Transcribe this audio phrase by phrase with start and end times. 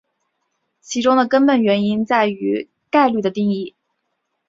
[0.79, 3.75] 其中的根本原因在于概率的定义。